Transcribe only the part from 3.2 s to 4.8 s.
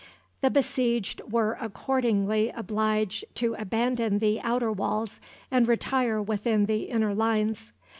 to abandon the outer